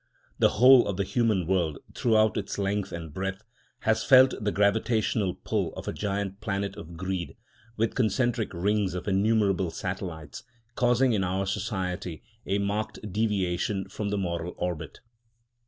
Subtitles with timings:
[0.39, 3.43] The whole of the human world, throughout its length and breadth,
[3.81, 7.35] has felt the gravitational pull of a giant planet of greed,
[7.77, 10.41] with concentric rings of innumerable satellites,
[10.73, 15.01] causing in our society a marked deviation from the moral orbit.